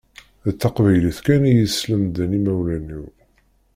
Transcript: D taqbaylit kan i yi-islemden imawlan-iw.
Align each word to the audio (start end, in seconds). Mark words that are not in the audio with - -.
D 0.51 0.53
taqbaylit 0.61 1.19
kan 1.25 1.41
i 1.45 1.51
yi-islemden 1.55 2.35
imawlan-iw. 2.37 3.05